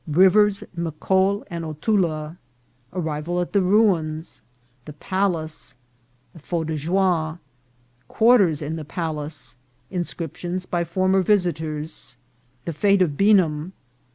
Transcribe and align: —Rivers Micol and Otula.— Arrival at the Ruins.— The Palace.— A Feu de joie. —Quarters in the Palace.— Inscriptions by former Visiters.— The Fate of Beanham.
—Rivers 0.07 0.63
Micol 0.75 1.43
and 1.45 1.63
Otula.— 1.63 2.37
Arrival 2.93 3.39
at 3.39 3.53
the 3.53 3.61
Ruins.— 3.61 4.41
The 4.85 4.93
Palace.— 4.93 5.75
A 6.33 6.39
Feu 6.39 6.65
de 6.65 6.75
joie. 6.75 7.37
—Quarters 8.07 8.63
in 8.63 8.77
the 8.77 8.83
Palace.— 8.83 9.57
Inscriptions 9.91 10.65
by 10.65 10.83
former 10.83 11.21
Visiters.— 11.21 12.17
The 12.65 12.73
Fate 12.73 13.03
of 13.03 13.11
Beanham. 13.11 13.73